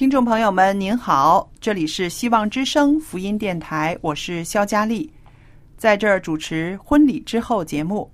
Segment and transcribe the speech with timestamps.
[0.00, 5.12] 听众朋友们，您好，这里是希望之声福音电台，我是肖佳丽，
[5.76, 8.10] 在这儿主持婚礼之后节目，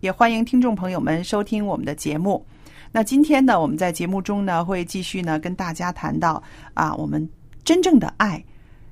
[0.00, 2.44] 也欢迎听众朋友们收听我们的节目。
[2.90, 6.42] 那今天呢，我们在节目中呢会继续呢跟大家谈到
[6.74, 7.24] 啊，我们
[7.62, 8.44] 真正的爱，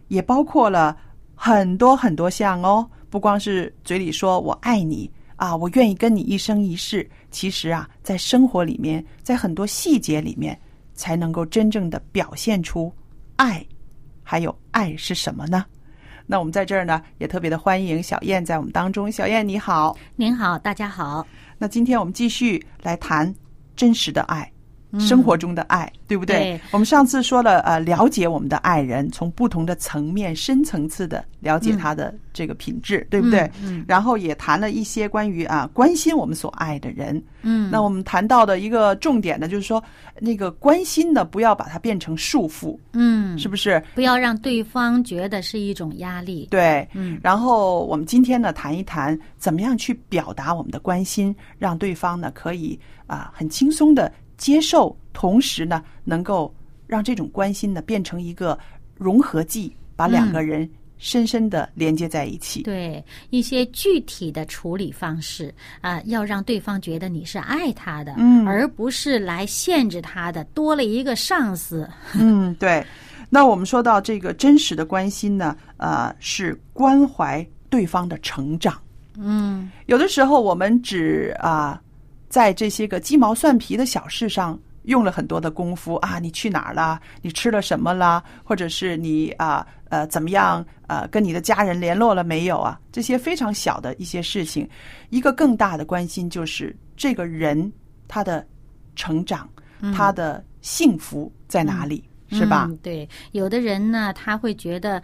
[0.06, 0.97] 也包括了
[1.34, 10.56] 很多很多项哦，不光是嘴里说我爱你啊，我愿意跟你一生一世，其实啊，在生活里面，在很多细节里面。
[10.97, 12.92] 才能够真正的表现出
[13.36, 13.64] 爱，
[14.25, 15.64] 还有爱是什么呢？
[16.27, 19.12] 那我们在这儿呢，也特别的欢迎小燕在我们当中。
[19.12, 21.25] 小燕你好，您好，大家好。
[21.59, 23.32] 那今天我们继续来谈
[23.76, 24.50] 真实的爱，
[24.98, 26.36] 生活中的爱，对不对？
[26.36, 33.50] 对我们上次说了，呃，了解我们的爱人，从不同的层面、深层次的了解他的这个品质，对不对？
[33.62, 37.22] 嗯然后也谈了一些关于啊关心我们所爱的人。
[37.42, 39.82] 嗯，那我们谈到的一个重点呢，就是说
[40.19, 43.82] 那个关心呢，不要把它变成束缚，嗯，是不是？
[43.94, 46.48] 不要让对方觉得是一种压力。
[46.50, 56.54] 对，嗯然后我们今天呢，谈一谈怎么样去表达我们的关心，让对方呢可以啊、很轻松的接受，同时呢能够
[56.86, 58.58] 让这种关心呢变成一个
[58.97, 62.62] 融合剂，把两个人深深的连接在一起。
[62.62, 71.88] 对一些具体的处理方式啊、要让对方觉得你是爱他的，嗯而不是来限制他的，多了一个上司。
[72.14, 72.84] 嗯，对。
[73.28, 78.80] 那我们说到这个真实的关心呢，呃，是关怀对方的成长。
[79.18, 81.80] 嗯有的时候我们只啊、
[82.36, 87.00] 在这些个鸡毛蒜皮的小事上用了很多的功夫啊，你去哪儿了？
[87.22, 88.22] 你吃了什么了？
[88.44, 92.78] 或者是你啊呃怎么样呃跟你的家人联络了没有啊？
[92.92, 94.69] 这些非常小的一些事情，
[95.08, 97.72] 一个更大的关心就是这个人
[98.06, 98.47] 他的
[98.94, 99.48] 成长，
[99.94, 102.66] 他的幸福在哪里，是吧？
[102.68, 105.03] 嗯对，有的人呢，他会觉得，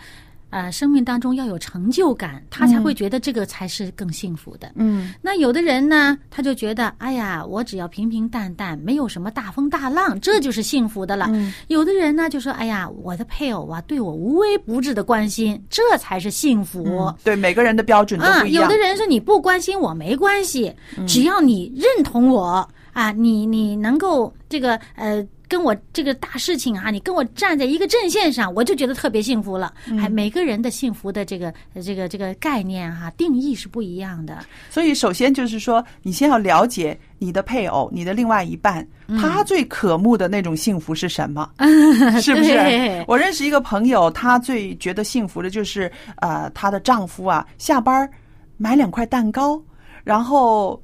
[0.52, 4.70] 呃，生命当中要有成就感，他才会觉得这个才是更幸福的。
[4.74, 11.26] 嗯那有的人呢，他就觉得，哎呀，我只要平平淡淡，没有什么大风大浪，这就是幸福的了。
[11.30, 16.84] 嗯有的人呢，就说，哎呀，我的配偶啊，对我无微不至的关心，这才是幸福。
[16.84, 18.62] 嗯，对，每个人的标准都啊，不一样。
[18.62, 20.70] 有的人说你不关心我没关系，
[21.08, 29.70] 只要你认同我啊，你你能够这个呃跟我这个大事情啊，你跟我站在一个阵线上，我就觉得特别幸福了。
[30.00, 34.46] 还每个人的幸福的这个呃这个这个概念哈、定义是不一样的。
[34.70, 41.46] 所以，首先就是说，你先要了解你的配偶、你的另外一半，嗯他最渴慕的那种幸福是什么？
[42.22, 43.04] 是不是？
[43.06, 45.92] 我认识一个朋友，她最觉得幸福的就是，
[46.22, 48.08] 呃，她的丈夫啊，下班
[48.56, 49.62] 买两块蛋糕，
[50.02, 50.82] 然后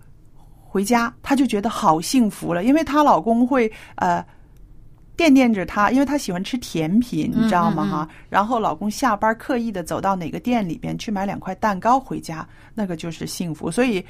[0.63, 4.23] 回家，她就觉得好幸福了，因为她老公会呃。
[5.19, 7.83] 惦念着他，因为他喜欢吃甜品，你知道吗？
[7.83, 13.69] 嗯嗯嗯哈、然后老公下班刻意的走到哪个店里边去买两块蛋糕回家，那个就是幸福。
[13.69, 14.03] 所以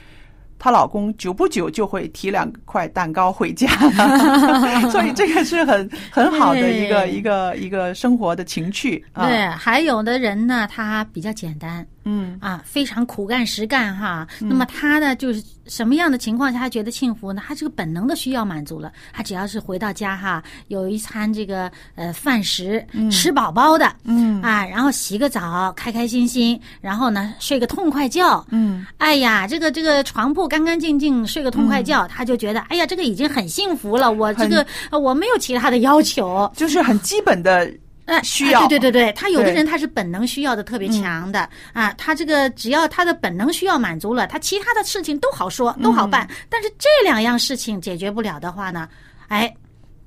[0.58, 3.68] 她老公久不久就会提两块蛋糕回家，
[4.90, 9.26] 所以这个是很很好的一个一个一个生活的情趣啊。
[9.26, 12.38] 对，还有的人呢，他比较简单嗯。
[12.40, 14.26] 啊，非常苦干实干哈。
[14.40, 17.42] 那么他呢，就是什么样的情况下他觉得幸福呢？
[17.46, 24.40] 他这个本能的需要满足了，他只要是回到家哈，有一餐这个呃饭食，吃饱饱的，嗯。
[24.40, 34.10] 啊，然后洗个澡，开开心心，然后呢睡个痛快觉，嗯，哎呀，这个这个床铺干干净净，睡个痛快觉，他就觉得哎呀，这个已经很幸福了。
[34.10, 37.70] 我这个呃我没有其他的要求，就是很基本的
[38.08, 38.62] 呃，需要。
[38.62, 48.88] 哎对对对对，他有的人他是本能需要的特别强的、啊，他这个只要他的本能需要满足了，他其他的事情都好说都好办，但是这两样事情解决不了的话呢，
[49.28, 49.54] 哎。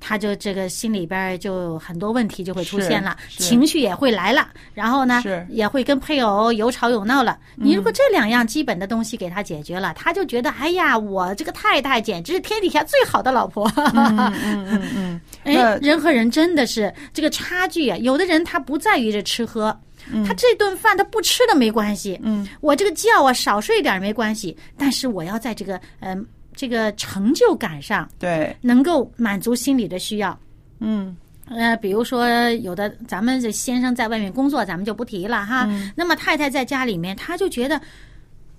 [0.04, 7.38] 他就这个心里边就很多问题就会出现了，情绪也会来了，然后呢是也会跟配偶有吵有闹了。
[7.54, 13.70] 你如果这两样基本的东西给他解决了，他就觉得哎呀，我这个太太简直是天底下最好的老婆。
[13.76, 17.96] 嗯嗯嗯， 哎，人和人真的是这个差距啊！
[17.98, 19.78] 有的人他不在于这吃喝，
[20.26, 30.38] 他这顿饭他不吃了没关系，嗯，我这个觉啊少睡一点没关系，但是我要在这个嗯、这个成就感上对，能够满足心理的需要。
[30.80, 31.16] 嗯
[31.46, 32.28] 呃，比如说
[32.60, 35.68] 有的咱们这先生在外面工作，咱们就不提了哈。
[35.94, 37.80] 那么太太在家里面，她就觉得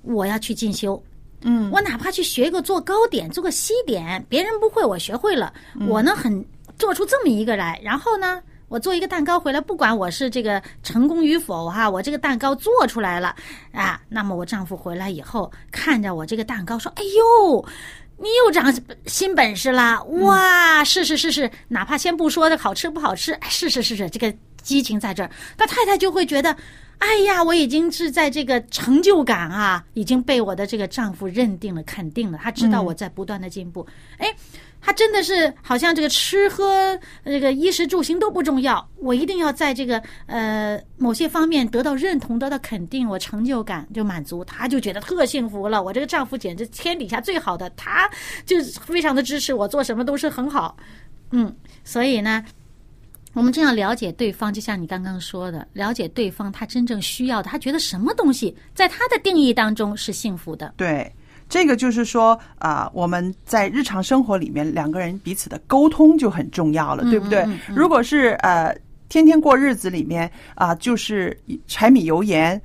[0.01, 1.01] 我要去进修，
[1.41, 5.53] 嗯我哪怕去学个做糕点、做个西点，别人不会，我学会了，
[5.87, 6.45] 我呢很
[6.77, 8.41] 做出这么一个来，然后呢。
[8.67, 13.35] 我做一个蛋糕回来，不管我是这个成功与否哈，我这个蛋糕做出来了
[13.71, 17.65] 啊，那么我丈夫回来以后看着我这个蛋糕说：“哎呦，
[18.17, 18.73] 你又长
[19.05, 20.01] 新本事啦！
[20.03, 26.55] 哇，是是是是，哪怕先不说这好吃不好吃，哎，是是是是，这个激情在这儿，那太太就会觉得，
[26.97, 33.85] 哎呀，我已经是在这个成就感啊，已经被我的这个丈夫认定了、肯定了，他知道我在不断的进步，
[34.17, 34.33] 哎。
[34.85, 45.81] 他真的是好像这个吃喝、这个衣食住行都不重要，我一定要在这个呃某些方面得到认同、得到肯定，我成就感就满足，他就觉得特幸福了。
[45.81, 48.09] 我这个丈夫简直天底下最好的，他
[48.45, 50.75] 就非常的支持我做什么都是很好，
[51.31, 51.55] 嗯，
[51.85, 52.43] 所以呢。
[53.35, 60.71] 我们这样了解对方，就像你刚刚说的，了解对方他真正需要的，他觉得什么东西在他的定义当中是幸福的。
[60.77, 61.11] 对。
[61.49, 67.47] 这个就是说啊、我们在日常生活里面两个人彼此的沟通就很重要了，对不对？
[67.75, 68.75] 如果是呃
[69.09, 71.37] 天天过日子里面啊、就是
[71.67, 72.59] 柴米油盐，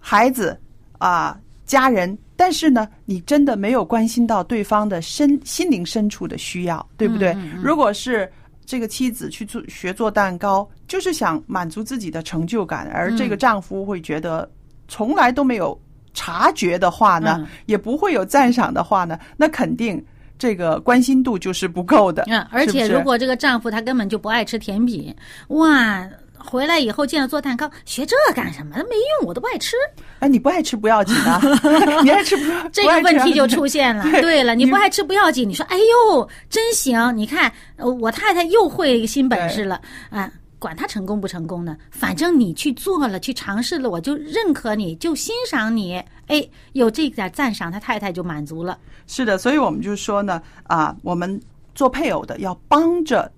[0.00, 0.58] 孩子
[0.98, 7.36] 啊、家人，但是呢，你真的没有关心到对方的身心灵深处的需要，对不对？
[7.62, 8.28] 如果是
[8.66, 14.50] 这个妻子去做学做蛋糕，就是想满足自己的成就感，而这个丈夫会觉得
[14.88, 15.78] 从来都没有
[16.14, 20.02] 察觉的话呢，嗯也不会有赞赏的话呢，那肯定
[20.38, 22.24] 这个关心度就是不够的。
[22.28, 25.14] 嗯，而且如果这个丈夫他根本就不爱吃甜品，
[25.48, 28.76] 哇，回来以后见了做蛋糕，学这干什么？
[28.76, 29.76] 没用，我都不爱吃。
[30.20, 31.40] 哎，你不爱吃不要紧啊，
[32.02, 34.02] 你爱吃不这个问题就 出现了。
[34.04, 40.30] 对对了，你你不爱吃不要紧，你说哎呦真行，你看呃我太太又会一个新本事了啊。
[40.58, 46.02] 管他成功不成功呢，反正你去做了，去尝试了，我就认可你，就欣赏你。
[46.26, 48.78] 哎，有这点赞赏，他太太就满足了。
[49.06, 51.40] 是的，所以我们就说呢，啊，我们
[51.74, 53.30] 做配偶的要帮着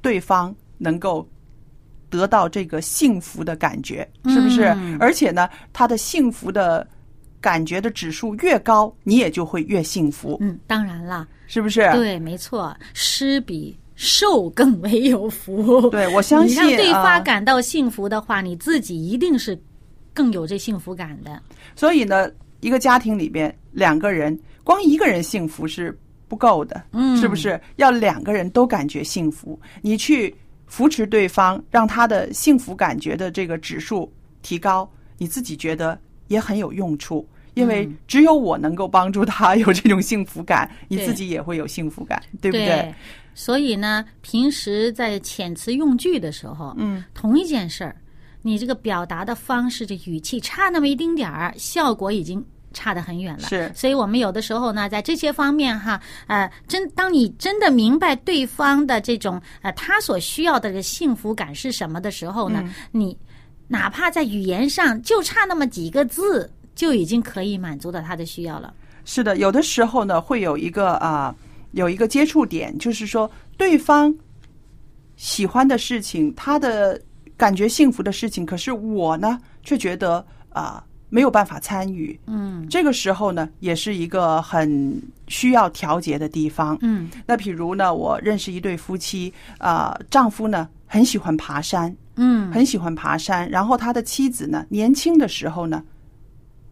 [0.00, 1.28] 对方能够
[2.08, 4.64] 得到这个幸福的感觉，是不是？
[4.76, 6.86] 嗯而且呢，他的幸福的
[7.40, 11.90] 感觉的指数越高，你也就会越幸福，嗯，当然了，是不是？
[11.92, 15.90] 对，没错，施比受更为有福。
[15.90, 19.60] 对我相信你让对方啊感到幸福的话，你自己一定是
[20.14, 21.42] 更有这幸福感的。
[21.74, 27.60] 所以呢，一个家庭里边两个人，光一个人幸福是不够的，嗯是不是？
[27.74, 30.32] 要两个人都感觉幸福，你去
[30.68, 34.08] 扶持对方，让他的幸福感觉的这个指数
[34.42, 37.28] 提高，你自己觉得也很有用处。
[37.54, 42.94] 因为只有我能够帮助他有这种幸福感，你自己也会有幸福感，对不对对？
[43.38, 47.94] 所以呢，平时在遣词用句的时候，嗯，同一件事儿，
[48.42, 52.44] 你这个表达的方式、这语气差那么一丁点儿，效果已经。
[52.74, 63.16] 差得很远了，是所以我们有的时候呢，在这些方面哈，呃，真当你真的明白对方的这种呃他所需要的这个幸福感是什么的时候呢，你
[63.68, 68.72] 哪怕在语言上就差那么几个字，就已经可以满足到他的需要了。
[69.06, 71.34] 是的，有的时候呢，会有一个啊、
[71.72, 74.14] 有一个接触点，就是说对方
[75.16, 77.00] 喜欢的事情，他的
[77.36, 82.18] 感觉幸福的事情，可是我呢，却觉得啊、没有办法参与。
[82.26, 82.66] 嗯。
[82.68, 86.76] 这个时候呢，也是一个很需要调节的地方。
[86.80, 87.08] 嗯。
[87.26, 92.50] 那比如呢，我认识一对夫妻，啊，丈夫呢很喜欢爬山，嗯。
[92.52, 95.82] 很喜欢爬山，然后他的妻子呢，年轻的时候呢，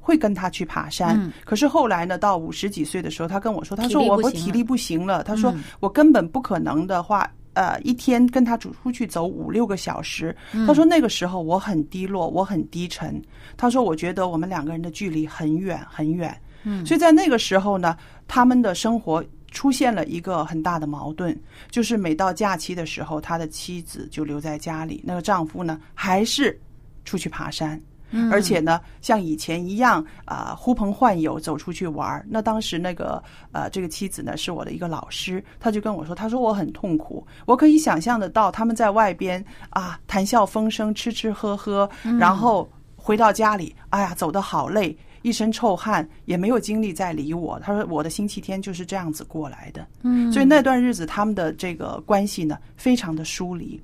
[0.07, 1.19] 会跟他去爬山。
[1.19, 7.29] 嗯可是后来呢，到五十几岁的时候，他跟我说，他说我我体力不行了，他说嗯我根本不可能的话。
[7.57, 13.19] 呃，一天跟他出出去走五六个小时，嗯他说那个时候我很低落，我很低沉。
[13.57, 16.39] 他说我觉得我们两个人的距离很远很远。
[16.65, 17.97] 嗯所以在那个时候呢，
[18.29, 21.35] 他们的生活出现了一个很大的矛盾，
[21.71, 26.61] 就是每到假期的时候，他的妻子就留在家里，那个丈夫呢还是
[27.07, 27.81] 出去爬山。
[28.11, 32.25] 嗯而且呢，像以前一样啊、呼朋唤友走出去玩儿。
[32.29, 33.23] 那当时那个
[33.53, 47.59] 呃，这个妻子呢是我的一个老师，他就跟我说，他说我很痛苦，我可以想象得到他们在外边啊谈笑风生，吃吃喝喝，然后回到家里，哎呀，走得好累，一身臭汗，也没有精力再理我。
[47.61, 49.87] 他说我的星期天就是这样子过来的。
[50.03, 53.81] 嗯所以那段日子他们的这个关系呢，非常的疏离。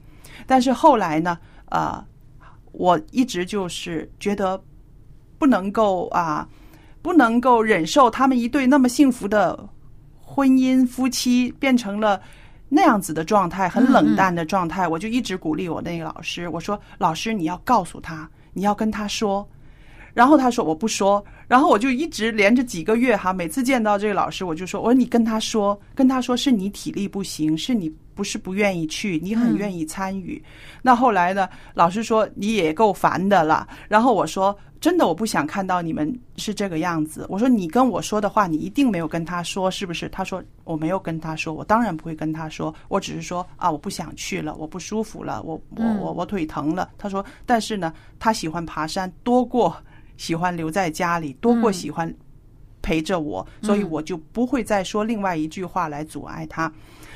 [0.47, 2.05] 但是后来呢，呃，
[2.73, 4.63] 我一直就是觉得
[5.39, 6.49] 不能够啊，
[7.01, 9.69] 不能够忍受他们一对那么幸福的
[10.21, 12.21] 婚姻夫妻变成了。
[12.75, 19.47] 那样子的状态，很冷淡的状态，我就一直鼓励我那个老师，我说：“老师，你要告诉他，你要跟他说。”
[20.15, 30.43] 然后他说我不说，然后我就一直连着几个月哈，每次见到这个老师，我就说，我说你跟他说，跟他说是你体力不行，是你不是不愿意去，你很愿意参与。
[30.83, 33.67] 那后来呢，老师说你也够烦的了。
[33.89, 37.27] 然后我说真的，我不想看到你们是这个样子。
[37.29, 40.09] 我说你跟我说的话，你一定没有跟他说，是不是？
[40.09, 46.91] 他说我没有跟他说，我当然不会跟他说，我只是说啊，我不想去了，我不舒服了，我我我我腿疼了。
[46.99, 49.77] 他说，但是呢，他喜欢爬山多过。
[50.19, 52.15] 喜欢留在家里多过喜欢
[52.81, 56.71] 陪着我，所以我就不会再说另外一句话来阻碍他。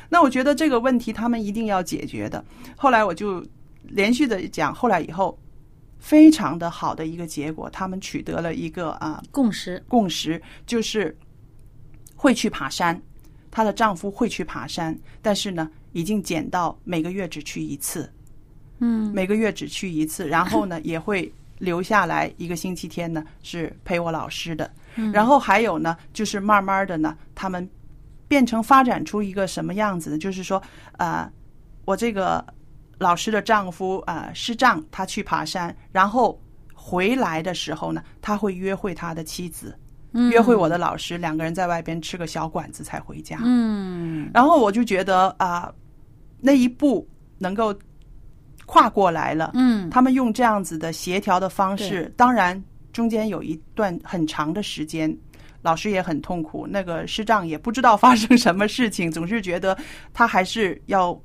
[0.09, 2.45] 那我觉得这个问题他们一定要解决的。
[2.77, 3.45] 后来我就
[3.83, 5.39] 连续的讲，后来以后
[5.99, 11.17] 非常的好的一个结果，他们取得了一个啊共识，共识，就是
[12.15, 13.01] 会去爬山。
[13.51, 18.13] 她的丈夫会去爬山，但是呢，已经减到每个月只去一次。
[18.79, 24.71] 嗯每个月只去一次，然后呢也会留下来一个星期天呢是陪我老师的，
[25.15, 27.67] 然后还有呢就是慢慢的呢他们
[28.29, 30.19] 变成发展出一个什么样子呢？
[30.19, 30.63] 就是说
[30.99, 31.31] 呃
[31.85, 32.45] 我这个
[32.99, 36.41] 老师的丈夫呃师丈他去爬山，然后
[36.75, 39.79] 回来的时候呢他会约会他的妻子，
[40.13, 43.39] 约会我的老师，两个人在外边吃个小馆子才回家。
[43.43, 45.73] 嗯然后我就觉得啊、
[46.41, 47.07] 那一步
[47.39, 47.75] 能够
[48.65, 49.53] 跨过来了。
[49.55, 52.61] 嗯他们用这样子的协调的方式，当然
[52.93, 55.15] 中间有一段很长的时间，
[55.67, 59.77] 老师也很痛苦，那个师长也不知道发生什么事情，总是觉得
[60.15, 61.21] 他还是要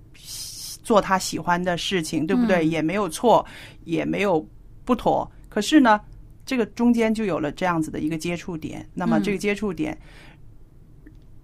[0.81, 2.65] 做他喜欢的事情，对不对？
[2.65, 3.45] 嗯也没有错，
[3.83, 4.43] 也没有
[4.83, 5.31] 不妥。
[5.48, 6.01] 可是呢，
[6.43, 9.95] 这个中间就有了这样子的一个接触点，那么嗯这个接触点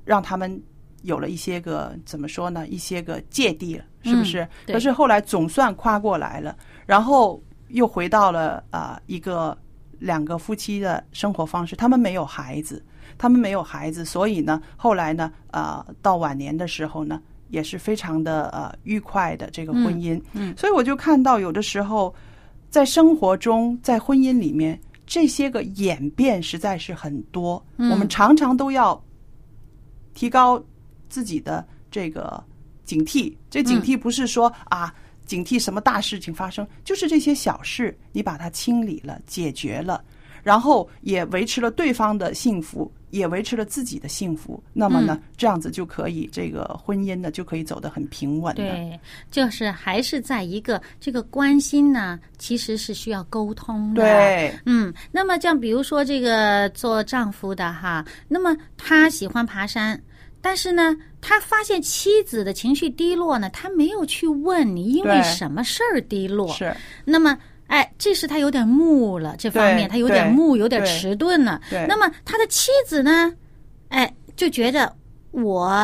[0.04, 0.60] 让他们
[1.04, 2.68] 有了一些个怎么说呢？
[2.68, 4.42] 一些个芥蒂了，是不是？
[4.66, 9.56] 嗯可是后来总算跨过来了，然后又回到了啊、呃一个
[10.00, 11.76] 两个夫妻的生活方式。
[11.76, 12.84] 他们没有孩子，
[13.18, 20.16] 他们没有孩子，所以呢，后来呢，呃，到晚年的时候呢，也是非常的呃愉快的这个婚姻。
[20.34, 22.14] 嗯嗯所以我就看到有的时候
[22.70, 24.80] 在生活中，在婚姻里面。
[25.10, 29.02] 这些个演变实在是很多，嗯我们常常都要
[30.14, 30.62] 提高
[31.08, 32.44] 自己的这个
[32.84, 33.34] 警惕。
[33.50, 34.94] 这警惕不是说、啊，
[35.28, 40.04] 警惕什么大事情发生，就是这些小事，你把它清理了、解决了，
[40.42, 44.64] 然后也维持了对方的幸福，也维持了自己的幸福。
[44.72, 48.64] 那么呢，这样子就可以，这个婚姻呢就可以走得很平稳的。
[48.64, 54.02] 对，就是还是在一个这个关心呢，其实是需要沟通的。
[54.02, 60.02] 对，嗯，那么像比如说这个做丈夫的哈，那么他喜欢爬山，
[60.42, 66.48] 但是呢，他发现妻子的情绪低落呢，他没有去问你因为什么事儿低落。
[66.54, 71.60] 是，那么，哎，这是他有点木了，这方面他有点木，有点迟钝了。
[71.70, 73.34] 对那么他的妻子呢，
[73.90, 74.94] 哎，就觉得
[75.32, 75.82] 我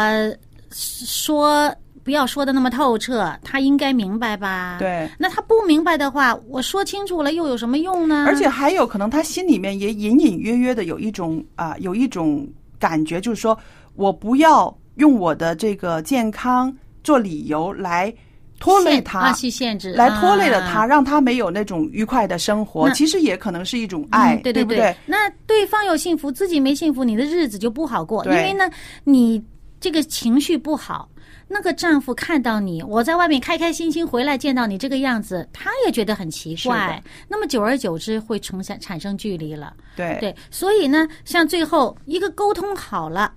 [0.71, 4.77] 说不要说的那么透彻，他应该明白吧？。
[4.79, 5.09] 对。
[5.17, 8.25] 那他不明白的话，我说清楚了又有什么用呢？
[8.27, 12.47] 而且还有可能他心里面也隐隐约约的有一种啊、有一种
[12.79, 13.57] 感觉，就是说
[13.95, 18.13] 我不要用我的这个健康做理由来
[18.59, 22.89] 拖累他，去限制，来拖累了他，啊让他没有那种愉快的生活。
[22.91, 24.95] 其实也可能是一种爱，嗯、对不对？
[25.05, 28.23] 那对方有幸福，自己没幸福，你的日子就不好过。
[28.25, 28.69] 因为呢，
[29.03, 29.43] 你
[29.81, 31.09] 这个情绪不好，
[31.49, 37.03] 那个丈夫看到你，我在外面开开心心回来见到你这个样子，他也觉得很奇怪。
[37.27, 39.73] 那么久而久之会重产产生距离了。
[39.97, 43.33] 对对，所以呢，像最后一个沟通好了，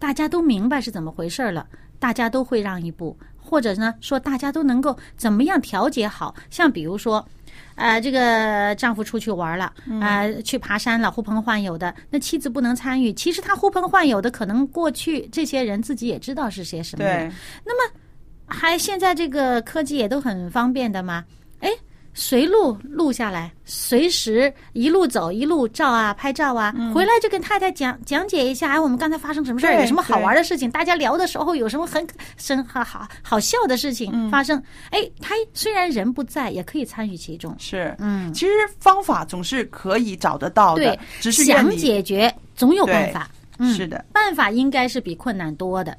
[0.00, 1.64] 大家都明白是怎么回事了，
[2.00, 7.24] 大家都会让一步，或者呢说大家都能够怎么样调节好，像比如说。
[7.74, 13.12] 呃，这个丈夫出去玩了，啊，去爬山了，呼朋唤友的，那妻子不能参与。
[13.12, 17.32] 其实他呼朋唤友的，可能过去这些人自己也知道是些什么人。
[17.64, 17.94] 那么，
[18.46, 21.24] 还现在这个科技也都很方便的嘛？
[21.60, 21.70] 哎。
[22.20, 37.56] 随录录下来，随时一路走一路照啊，拍照啊，回来就跟太太讲讲解一下，哎，我们刚才发生什么事儿，有什么好玩的事情，大家聊的时候有什么很生好好好笑的事情发生，哎，他虽然人不在，也可以参与其中。
[37.58, 43.30] 是，嗯，其实方法总是可以找得到的，只是想解决总有办法。
[43.74, 45.94] 是的，办法应该是比困难多的。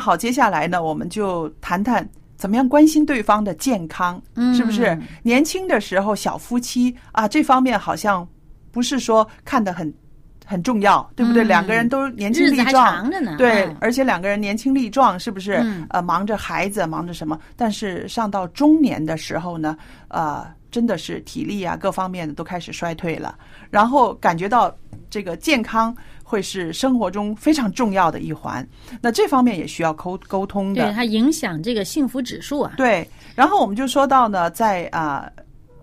[0.00, 4.20] 好，接下来呢，我们就谈谈怎么样关心对方的健康，
[4.56, 4.98] 是不是？
[5.22, 8.26] 年轻的时候，小夫妻啊，这方面好像
[8.72, 9.92] 不是说看得很
[10.46, 11.44] 很重要，对不对？
[11.44, 15.62] 两个人都年轻力壮，对，而且两个人年轻力壮，是不是？
[15.90, 17.38] 呃，忙着孩子，忙着什么？
[17.54, 19.76] 但是上到中年的时候呢，
[20.08, 23.36] 呃，真的是体力啊，各方面的都开始衰退了，
[23.70, 24.74] 然后感觉到
[25.10, 25.94] 这个健康。
[26.30, 28.64] 会是生活中非常重要的一环，
[29.02, 30.84] 那这方面也需要沟沟通的。
[30.84, 32.74] 对它影响这个幸福指数啊。
[32.76, 35.28] 对，然后我们就说到呢，在啊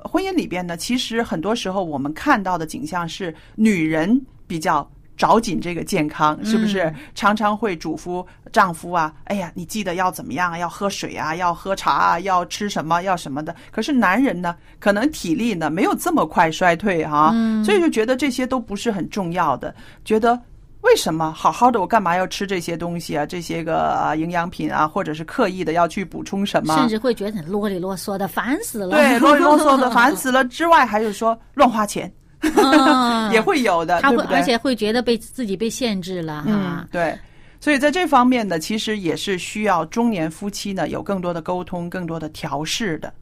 [0.04, 4.89] 婚姻里边呢，其实很多时候我们看到的景象是女人比较。
[5.17, 9.12] 找紧这个健康，是不是常常会嘱咐丈夫啊？
[9.25, 10.57] 哎呀，你记得要怎么样？
[10.57, 13.53] 要喝水啊，要喝茶啊，要吃什么，要什么的。
[13.71, 17.33] 可是男人呢，可能体力呢没有这么快衰退哈，
[17.65, 19.74] 所以就觉得这些都不是很重要的。
[20.05, 20.39] 觉得
[20.81, 23.25] 为什么好好的我干嘛要吃这些东西啊？
[23.25, 26.77] 这些个营养品啊，或者是刻意的要去补充什么？
[26.77, 28.91] 甚至会觉得很啰里啰嗦的，烦死了。
[28.91, 30.45] 对，啰里啰嗦的， 烦死了。
[30.45, 32.12] 之外，还有说乱花钱。
[33.33, 36.88] 也会有的，他会而且会觉得被自己被限制了哈。
[36.91, 37.17] 对，
[37.60, 43.13] 所以在这方面呢，其实也是需要中年夫妻呢有更多的沟通、更多的调试的。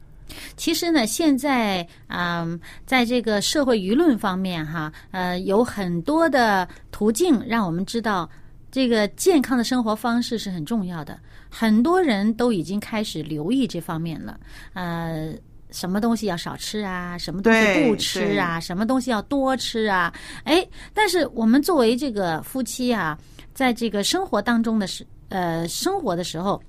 [0.56, 8.28] 其实呢，现在嗯，在这个社会舆论方面哈，呃，有很多的途径让我们知道，
[8.70, 11.18] 这个健康的生活方式是很重要的。
[11.48, 14.38] 很多人都已经开始留意这方面了，
[14.74, 15.32] 呃。
[15.70, 17.18] 什么东西要少吃啊？
[17.18, 18.60] 什么东西不吃啊？
[18.60, 20.12] 什么东西要多吃啊？
[20.44, 23.18] 哎，但是我们作为这个夫妻啊，
[23.52, 26.62] 在这个生活当中的时呃生活的时候，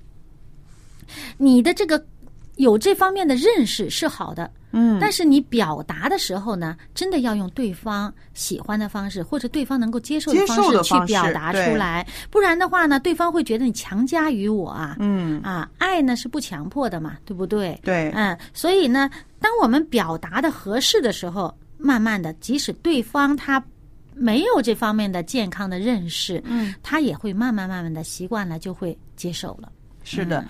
[1.36, 2.04] 你的这个
[2.58, 4.50] 有这方面的认识是好的。
[4.70, 14.96] 嗯，但是你表达的时候呢，真的要用对方喜欢的方式，或者对方能够接受的方式去表达出来，不然的话呢，对方会觉得你强加于我啊。
[15.00, 17.80] 嗯啊，爱呢是不强迫的嘛，对不对？
[17.82, 19.08] 对，嗯，所以呢，
[19.40, 23.64] 当我们表达的合适的时候，慢慢的，即使对方他
[24.14, 29.72] 没有这方面的健康的认识，嗯，他也会慢慢慢慢的习惯了，就会接受了。
[30.04, 30.44] 是的，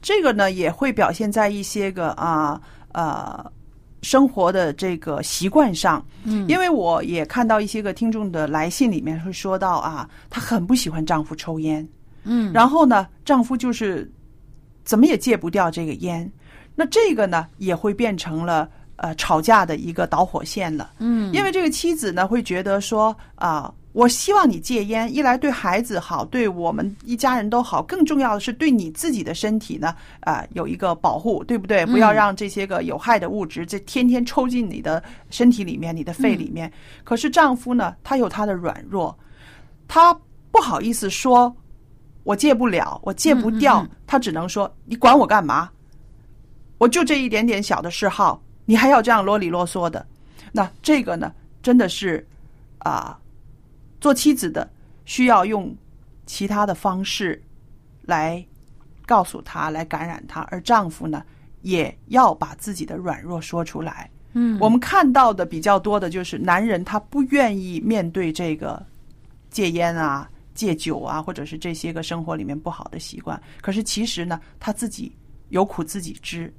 [0.00, 2.60] 这个呢也会表现在一些个啊。
[2.92, 3.44] 呃，
[4.02, 11.86] 生活的这个习惯上，嗯，因为我也看到一些个听众的来信里面会说到啊，她很不喜欢丈夫抽烟，
[12.24, 14.10] 嗯，然后呢，丈夫就是
[14.84, 16.28] 怎么也戒不掉这个烟，
[16.74, 23.72] 那这个呢也会变成了呃吵架的一个导火线了，嗯，因为这个妻子呢会觉得说啊。
[23.92, 27.82] 我希望你戒烟，一来对孩子好，对我们一家人都好。
[27.82, 31.84] 更重要的是，对你自己的身体呢，啊，有一个保护，对不对？
[31.86, 36.70] 不要让这些个有害的物质这天天抽进你的身体里面、你的肺里面。
[37.02, 39.18] 可是丈夫呢，他有他的软弱，
[39.88, 40.14] 他
[40.52, 41.52] 不好意思说，
[42.24, 43.84] 我戒不了，我戒不掉。
[44.06, 45.68] 他只能说，你管我干嘛？
[46.76, 50.06] 我就这一点点小的嗜好，你还要这样啰里啰嗦的？
[50.52, 52.24] 那这个呢，真的是
[52.80, 53.18] 啊。
[54.00, 54.68] 做妻子的
[55.04, 55.74] 需要用
[56.26, 57.42] 其他的方式
[58.02, 58.44] 来
[59.06, 61.22] 告诉他，来感染他；而丈夫呢，
[61.62, 64.10] 也要把自己的软弱说出来。
[64.34, 68.84] 嗯，我们看到的比较多的就是男人他不愿意面对这个
[69.50, 73.40] 戒烟啊、戒酒啊，或者是这些个生活里面不好的习惯。
[73.62, 75.10] 可是其实呢，他自己
[75.48, 76.52] 有苦自己知。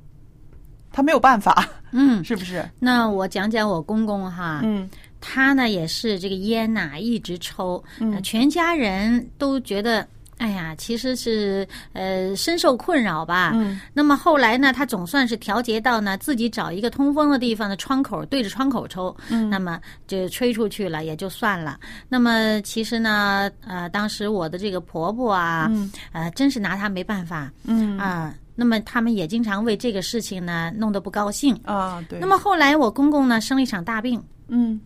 [0.91, 2.67] 他没有办法，嗯， 是不是？
[2.79, 4.89] 那我讲讲我公公哈，嗯
[5.21, 7.83] 他呢也是这个烟呐、一直抽，
[8.23, 10.07] 全家人都觉得。
[10.39, 13.51] 哎呀，其实是呃深受困扰吧。
[13.55, 21.77] 嗯那么后来呢，他总算是调节到呢，自己找一个通风的地方的窗口对着窗口抽，嗯那么就吹出去了，也就算了。
[22.07, 28.33] 那么其实呢，呃，当时我的这个婆婆啊，嗯呃，真是拿她没办法嗯啊。
[28.55, 31.53] 那么他们也经常为这个事情呢弄得不高兴。
[31.65, 32.17] 啊，对。
[32.17, 34.79] 那么后来我公公呢生了一场大病，嗯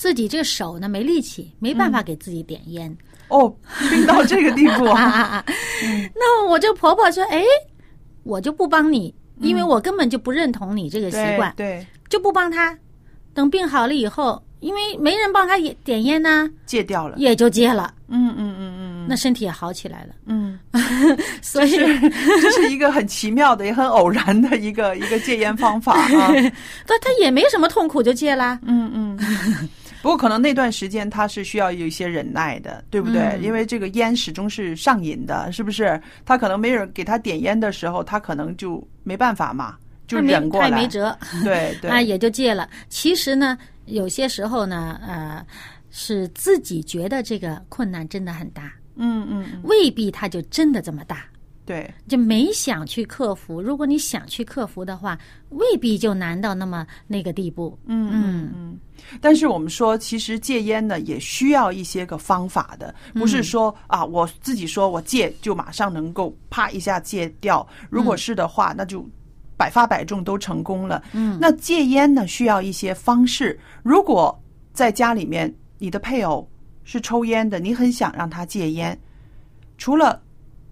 [0.00, 2.96] 自己这个手呢没力气，没办法给自己点烟。
[3.28, 3.54] 哦，
[3.90, 4.86] 病到这个地步！
[6.16, 7.44] 那我这婆婆说：“哎，
[8.22, 12.74] 我就不帮你，因为我根本就不认同你这个习惯，对，就不帮她。
[13.34, 17.18] 等病好了以后，因为没人帮她也点烟呢，戒掉了。
[17.18, 20.14] 也就戒了，嗯嗯嗯嗯那身体也好起来了。
[20.24, 20.58] 嗯，
[21.42, 21.76] 所以，
[22.40, 26.32] 这是一个很奇妙的，也很偶然的一个一个戒烟方法啊。
[26.88, 28.58] 但她也没什么痛苦，就戒啦。
[28.64, 29.68] 嗯嗯。
[30.02, 33.20] 不过可能那段时间他是需要有一些忍耐的，对不对？
[33.22, 36.00] 嗯因为这个烟始终是上瘾的，是不是？
[36.24, 40.70] 他可能没人给他点烟的时候，他可能就没办法嘛，就忍过来。
[40.70, 42.68] 她也没辙，对对， 啊，也就戒了。
[42.88, 45.44] 其实呢，有些时候呢，呃，
[45.90, 51.24] 是自己觉得这个困难真的很大，嗯嗯嗯，未必他就真的这么大。
[51.70, 53.62] 对，就没想去克服。
[53.62, 55.16] 如果你想去克服的话，
[55.50, 57.78] 未必就难到那么那个地步。
[57.86, 58.78] 嗯嗯嗯。
[59.20, 67.64] 但是我们说，其实戒烟呢，也需要一些个方法的，不是说啊，我自己说我戒就马上能够啪一下戒掉。
[67.88, 69.08] 如果是的话，那就
[69.56, 71.00] 百发百中都成功了。
[71.12, 73.56] 嗯，那戒烟呢，需要一些方式。
[73.84, 74.36] 如果
[74.72, 76.50] 在家里面，你的配偶
[76.82, 78.98] 是抽烟的，你很想让他戒烟，
[79.78, 80.20] 除了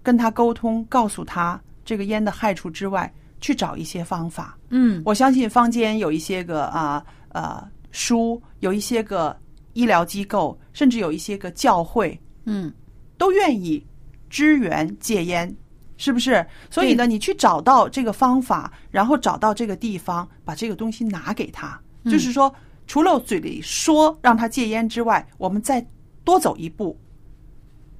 [0.09, 4.57] 跟他沟通，告诉他这个烟的害处之外，去找一些方法。
[4.69, 5.03] 嗯。
[5.05, 9.39] 我相信坊间有一些个啊呃书，有一些个
[9.73, 12.73] 医疗机构，甚至有一些个教会，嗯。
[13.19, 13.85] 都愿意
[14.31, 15.55] 支援戒烟，
[15.97, 16.43] 是不是？
[16.71, 22.51] 所以呢，你去找到这个方法，然后找到这个地方，把这个东西拿给他，就是说，
[22.87, 25.85] 除了嘴里说让他戒烟之外，我们再
[26.23, 26.99] 多走一步，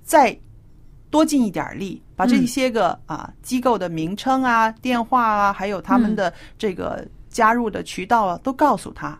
[0.01, 0.35] 再
[1.09, 9.19] 多尽一点力，把这些个啊机构的名称啊、电话啊，还有他们的这个加入的渠道啊，都告诉他，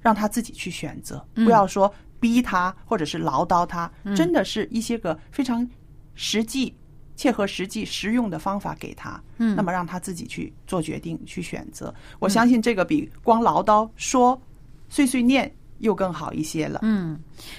[0.00, 5.68] 让他自己去选择，不要说逼他或者是唠叨他，真的是一些个非常
[6.14, 6.74] 实际、
[7.16, 9.56] 切合实际、实用的方法给他，嗯。
[9.56, 11.92] 那么让他自己去做决定、去选择。
[12.18, 14.40] 我相信这个比光唠叨说
[14.88, 16.80] 碎碎念又更好一些了。
[16.82, 17.18] 嗯，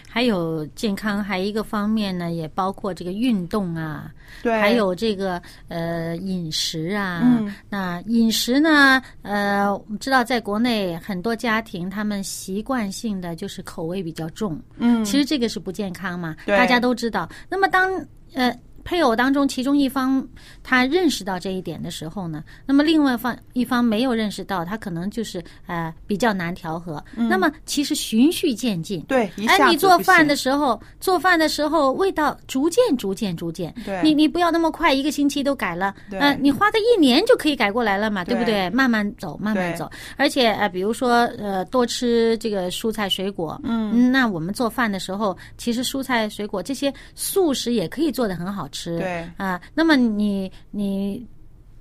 [0.09, 7.21] 还有健康，还有一个方面呢，也包括这个运动啊，对，还有这个呃饮食啊。
[7.23, 17.29] 嗯那饮食呢，呃，我们知道在国内很多家庭，他们习惯性的就是口味比较重，嗯，其实这个是不健康嘛，对大家都知道。
[17.49, 17.91] 那么当
[18.33, 18.53] 呃
[18.85, 20.25] 配偶当中其中一方
[20.63, 27.03] 他认识到这一点的时候呢，那么另外方一方没有认识到，他可能就是呃比较难调和。
[27.15, 29.01] 那么其实循序渐进。
[29.07, 33.73] 对，哎，你做饭的时候，做饭的时候味道逐渐、逐渐、逐渐。
[33.83, 35.93] 对你你不要那么快，一个星期都改了。
[36.09, 38.69] 对呃，你花个一年就可以改过来了嘛，对不对对？
[38.69, 39.89] 慢慢走，慢慢走。
[40.15, 43.59] 而且呃，比如说呃，多吃这个蔬菜水果。
[43.63, 48.97] 嗯，那我们做饭的时候，其实蔬菜水果这些素食也可以做的很好吃。
[48.97, 51.25] 对啊、那么你你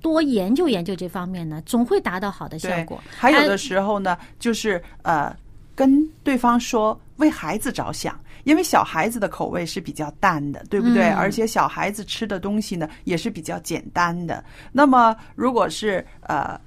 [0.01, 3.03] 多研究研究这方面呢，总会达到好的效果。
[3.09, 5.35] 还有哎的时候呢，就是呃，
[5.75, 11.09] 跟对方说为孩子着想，因为小孩子的口味是比较淡的，对不对？
[11.11, 14.45] 嗯而且小孩子吃的东西呢也是比较简单的。
[14.73, 16.61] 那么如果是呃。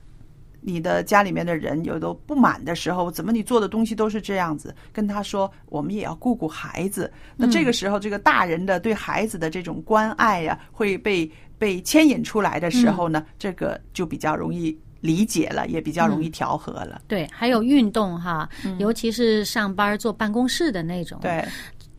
[0.62, 4.76] 你的家里面的人有都不满的时候，怎么你做的东西都是这样子？
[4.91, 7.12] 跟他说，我们也要顾顾孩子。
[7.36, 17.02] 那这个时候，这个大人的对孩子的这种关爱呀、会被被牵引出来的时候呢，这个就比较容易理解了，也比较容易调和了。
[17.08, 21.46] 对，还有运动哈，尤其是上班坐办公室的那种，，对，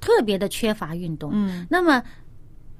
[0.01, 1.31] 特别的缺乏运动。
[1.33, 2.03] 嗯，那么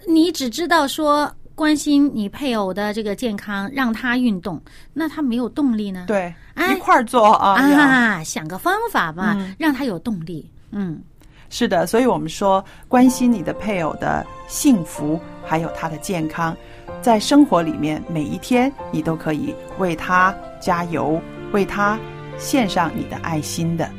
[0.07, 6.05] 你只知道说关心你配偶的这个健康，让他运动，那他没有动力呢？
[6.07, 7.55] 对，哎一块儿做啊。
[7.55, 10.49] 啊，想个方法吧，嗯让他有动力。
[10.71, 11.03] 嗯，
[11.51, 16.57] 是的，所以我们说，关心你的配偶的幸福，还有他的健康，
[17.03, 21.99] 在生活里面每一天，你都可以为他加油，为他
[22.39, 23.91] 献上你的爱心的。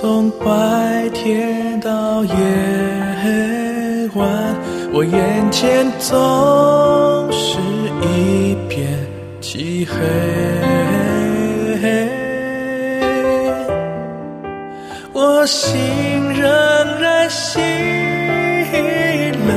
[0.00, 2.32] 从白天到夜
[4.14, 4.28] 晚，
[4.92, 7.58] 我眼前总是
[8.00, 8.96] 一片
[9.40, 9.98] 漆黑，
[15.12, 15.76] 我心
[16.32, 16.48] 仍
[17.00, 17.58] 然喜
[19.48, 19.52] 乐。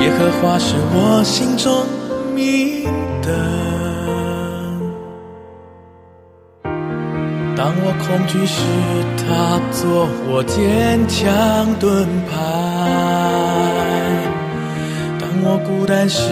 [0.00, 1.84] 耶和华是我心中
[2.32, 2.84] 明
[3.22, 3.75] 灯。
[7.56, 8.60] 当我恐惧时，
[9.16, 11.24] 他做我坚强
[11.80, 12.36] 盾牌；
[15.18, 16.28] 当我孤单时，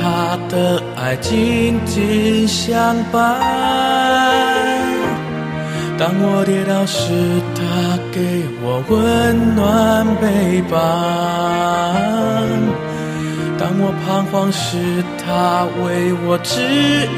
[0.00, 3.20] 他的爱紧紧相伴；
[5.98, 7.12] 当我跌倒时，
[7.54, 10.80] 他给我温暖背膀；
[13.58, 16.62] 当我彷徨时，他为我指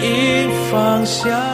[0.02, 1.53] 引方向。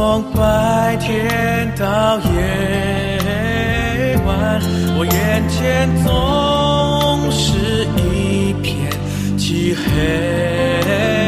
[0.00, 2.30] 从白天到夜
[4.24, 4.58] 晚，
[4.96, 8.90] 我眼前总是一片
[9.36, 11.19] 漆黑。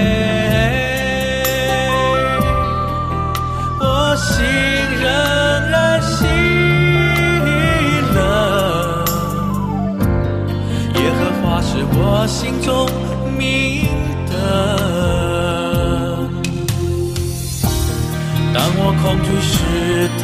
[19.03, 19.59] 恐惧时，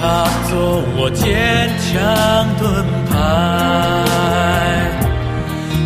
[0.00, 1.90] 他做我坚强
[2.58, 2.62] 盾
[3.10, 3.12] 牌；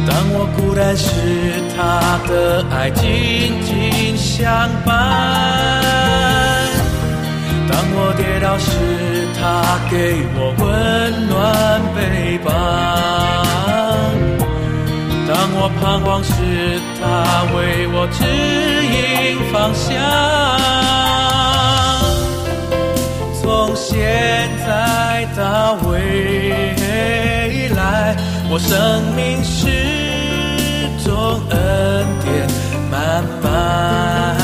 [0.07, 1.09] 当我孤单时，
[1.75, 1.81] 他
[2.29, 3.03] 的爱紧
[3.65, 4.93] 紧相伴；
[7.67, 8.69] 当我跌倒时，
[9.41, 9.41] 他
[9.91, 9.95] 给
[10.37, 10.65] 我温
[11.29, 11.33] 暖
[11.95, 11.99] 背
[12.45, 12.53] 膀；
[15.27, 16.31] 当我彷徨时，
[17.01, 17.03] 他
[17.57, 17.57] 为
[17.95, 18.21] 我指
[18.93, 19.91] 引方向。
[23.93, 28.17] 现在到未来，
[28.51, 29.69] 我生命始
[31.05, 32.49] 终恩典
[32.91, 34.42] 满满。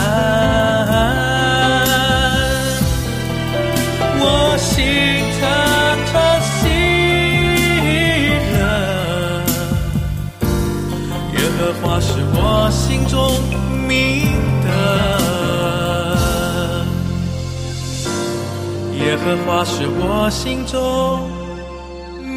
[19.28, 21.28] 耶和华是我心中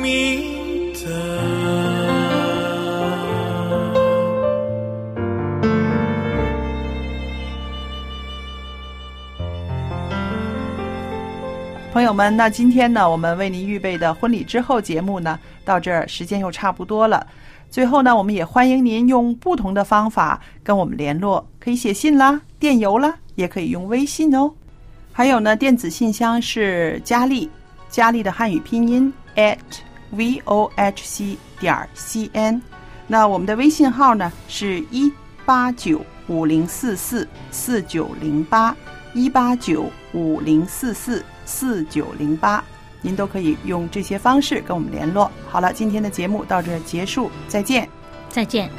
[0.01, 1.09] 明灯。
[11.93, 17.25] 朋友们，那今天呢，我们为您预备的婚礼之后节目呢，到这儿时间又差不多了。
[17.69, 24.51] 最后呢，我们也欢迎您用不同的方法跟我们联络，可以写信啦、电邮啦，也可以用微信哦。
[25.13, 27.49] 还有呢，电子信箱是佳丽，
[27.89, 29.57] 佳丽的汉语拼音 at
[30.11, 32.61] v o h c 点 c n。
[33.07, 35.11] 那我们的微信号呢是一
[35.45, 38.75] 八九五零四四四九零八
[39.13, 42.63] 一八九五零四四四九零八，
[43.01, 45.29] 您都可以用这些方式跟我们联络。
[45.49, 47.87] 好了，今天的节目到这结束，再见。
[48.29, 48.69] 再见。